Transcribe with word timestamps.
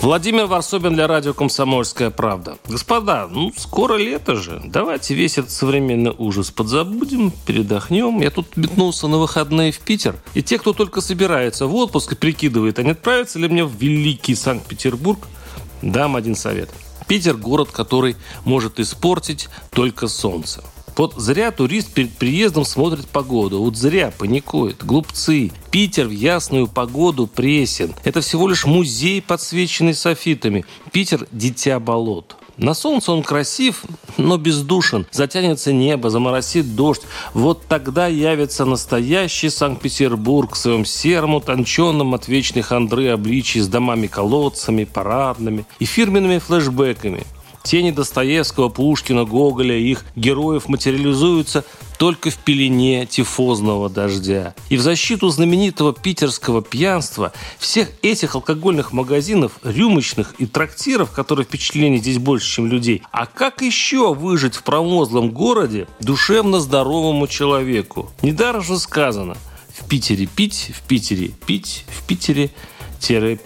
Владимир 0.00 0.46
Варсобин 0.46 0.94
для 0.94 1.06
радио 1.06 1.34
«Комсомольская 1.34 2.08
правда». 2.08 2.56
Господа, 2.66 3.28
ну 3.30 3.52
скоро 3.54 3.98
лето 3.98 4.34
же. 4.34 4.62
Давайте 4.64 5.12
весь 5.14 5.36
этот 5.36 5.50
современный 5.50 6.14
ужас 6.16 6.50
подзабудем, 6.50 7.30
передохнем. 7.44 8.22
Я 8.22 8.30
тут 8.30 8.56
метнулся 8.56 9.08
на 9.08 9.18
выходные 9.18 9.72
в 9.72 9.78
Питер. 9.80 10.16
И 10.32 10.42
те, 10.42 10.58
кто 10.58 10.72
только 10.72 11.02
собирается 11.02 11.66
в 11.66 11.74
отпуск 11.74 12.12
и 12.12 12.16
прикидывает, 12.16 12.78
а 12.78 12.82
не 12.82 12.92
отправиться 12.92 13.38
ли 13.38 13.46
мне 13.46 13.62
в 13.62 13.74
великий 13.76 14.34
Санкт-Петербург, 14.34 15.28
дам 15.82 16.16
один 16.16 16.34
совет. 16.34 16.70
Питер– 17.06 17.36
город, 17.36 17.68
который 17.70 18.16
может 18.46 18.80
испортить 18.80 19.50
только 19.70 20.08
солнце. 20.08 20.64
Вот 20.96 21.14
зря 21.16 21.50
турист 21.50 21.92
перед 21.92 22.12
приездом 22.12 22.64
смотрит 22.64 23.06
погоду. 23.06 23.62
Вот 23.62 23.76
зря 23.76 24.12
паникует. 24.16 24.84
Глупцы. 24.84 25.52
Питер 25.70 26.06
в 26.06 26.10
ясную 26.10 26.66
погоду 26.66 27.26
пресен. 27.26 27.94
Это 28.04 28.20
всего 28.20 28.48
лишь 28.48 28.64
музей, 28.64 29.22
подсвеченный 29.22 29.94
софитами. 29.94 30.64
Питер– 30.92 31.26
дитя 31.32 31.80
болот. 31.80 32.36
На 32.56 32.74
солнце 32.74 33.12
он 33.12 33.22
красив, 33.22 33.84
но 34.18 34.36
бездушен. 34.36 35.06
Затянется 35.10 35.72
небо, 35.72 36.10
заморосит 36.10 36.76
дождь. 36.76 37.02
Вот 37.32 37.62
тогда 37.66 38.06
явится 38.06 38.66
настоящий 38.66 39.48
Санкт-Петербург 39.48 40.54
в 40.54 40.58
своем 40.58 40.84
сером, 40.84 41.34
утонченном 41.36 42.14
от 42.14 42.28
вечной 42.28 42.60
хандры 42.60 43.08
обличии 43.08 43.60
с 43.60 43.68
домами-колодцами, 43.68 44.84
парадными 44.84 45.64
и 45.78 45.86
фирменными 45.86 46.38
флешбеками– 46.38 47.26
Тени 47.62 47.90
Достоевского, 47.90 48.68
Пушкина, 48.68 49.24
Гоголя 49.24 49.76
их 49.76 50.04
героев 50.16 50.68
материализуются 50.68 51.64
только 51.98 52.30
в 52.30 52.36
пелене 52.36 53.06
тифозного 53.06 53.90
дождя. 53.90 54.54
И 54.70 54.76
в 54.76 54.80
защиту 54.80 55.28
знаменитого 55.28 55.92
питерского 55.92 56.62
пьянства 56.62 57.32
всех 57.58 57.90
этих 58.02 58.34
алкогольных 58.34 58.92
магазинов, 58.92 59.52
рюмочных 59.62 60.34
и 60.38 60.46
трактиров, 60.46 61.12
которые 61.12 61.44
впечатлений 61.44 61.98
здесь 61.98 62.18
больше, 62.18 62.54
чем 62.54 62.66
людей. 62.66 63.02
А 63.12 63.26
как 63.26 63.60
еще 63.60 64.14
выжить 64.14 64.54
в 64.54 64.62
промозлом 64.62 65.30
городе 65.30 65.88
душевно 66.00 66.60
здоровому 66.60 67.26
человеку? 67.26 68.10
Недаром 68.22 68.62
же 68.62 68.78
сказано– 68.78 69.36
в 69.80 69.88
Питере 69.88 70.26
пить, 70.26 70.72
в 70.74 70.86
Питере 70.86 71.28
пить, 71.46 71.84
в 71.88 72.06
Питере 72.06 72.50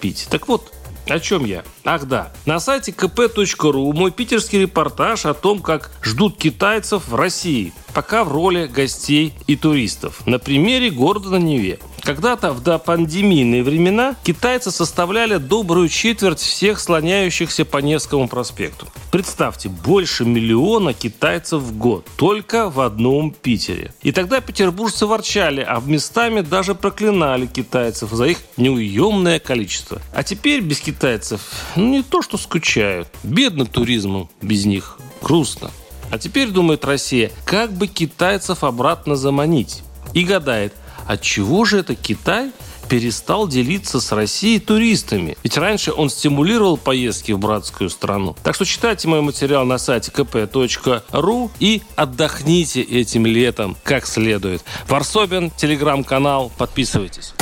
пить. 0.00 0.26
Так 0.30 0.48
вот, 0.48 0.72
о 1.06 1.20
чем 1.20 1.44
я? 1.44 1.64
Ах 1.84 2.06
да, 2.06 2.32
на 2.46 2.60
сайте 2.60 2.92
kp.ru 2.92 3.92
мой 3.92 4.10
питерский 4.10 4.62
репортаж 4.62 5.26
о 5.26 5.34
том, 5.34 5.60
как 5.60 5.90
ждут 6.02 6.36
китайцев 6.36 7.08
в 7.08 7.14
России, 7.14 7.72
пока 7.92 8.24
в 8.24 8.32
роли 8.32 8.66
гостей 8.66 9.34
и 9.46 9.56
туристов. 9.56 10.26
На 10.26 10.38
примере 10.38 10.90
города 10.90 11.30
на 11.30 11.36
Неве. 11.36 11.78
Когда-то 12.04 12.52
в 12.52 12.62
допандемийные 12.62 13.62
времена 13.62 14.14
китайцы 14.22 14.70
составляли 14.70 15.38
добрую 15.38 15.88
четверть 15.88 16.38
всех 16.38 16.78
слоняющихся 16.78 17.64
по 17.64 17.78
Невскому 17.78 18.28
проспекту. 18.28 18.86
Представьте, 19.10 19.70
больше 19.70 20.26
миллиона 20.26 20.92
китайцев 20.92 21.62
в 21.62 21.78
год 21.78 22.06
только 22.16 22.68
в 22.68 22.80
одном 22.80 23.30
Питере. 23.30 23.94
И 24.02 24.12
тогда 24.12 24.42
петербуржцы 24.42 25.06
ворчали, 25.06 25.62
а 25.62 25.80
в 25.80 25.88
местами 25.88 26.42
даже 26.42 26.74
проклинали 26.74 27.46
китайцев 27.46 28.10
за 28.10 28.26
их 28.26 28.38
неуемное 28.58 29.38
количество. 29.38 30.02
А 30.12 30.22
теперь 30.22 30.60
без 30.60 30.80
китайцев 30.80 31.40
ну, 31.74 31.88
не 31.88 32.02
то 32.02 32.20
что 32.20 32.36
скучают. 32.36 33.08
Бедно 33.22 33.64
туризму 33.64 34.30
без 34.42 34.66
них. 34.66 34.98
Грустно. 35.22 35.70
А 36.10 36.18
теперь 36.18 36.50
думает 36.50 36.84
Россия, 36.84 37.30
как 37.46 37.72
бы 37.72 37.86
китайцев 37.86 38.62
обратно 38.62 39.16
заманить. 39.16 39.82
И 40.12 40.22
гадает, 40.22 40.74
от 41.06 41.22
чего 41.22 41.64
же 41.64 41.78
это 41.78 41.94
Китай 41.94 42.50
перестал 42.88 43.48
делиться 43.48 44.00
с 44.00 44.12
Россией 44.12 44.60
туристами. 44.60 45.36
Ведь 45.42 45.56
раньше 45.56 45.92
он 45.92 46.10
стимулировал 46.10 46.76
поездки 46.76 47.32
в 47.32 47.38
братскую 47.38 47.90
страну. 47.90 48.36
Так 48.42 48.54
что 48.54 48.64
читайте 48.64 49.08
мой 49.08 49.20
материал 49.20 49.64
на 49.64 49.78
сайте 49.78 50.12
kp.ru 50.12 51.50
и 51.58 51.82
отдохните 51.96 52.82
этим 52.82 53.26
летом 53.26 53.76
как 53.82 54.06
следует. 54.06 54.62
Варсобин, 54.88 55.50
телеграм-канал, 55.50 56.52
подписывайтесь. 56.56 57.34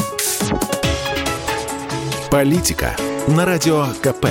Политика 2.30 2.96
на 3.28 3.44
радио 3.44 3.88
КП. 4.00 4.26